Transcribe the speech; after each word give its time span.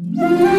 Yeah. 0.00 0.50